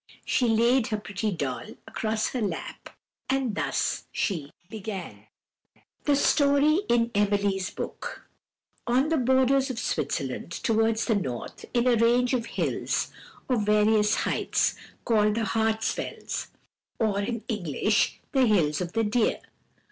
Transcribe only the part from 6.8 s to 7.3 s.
in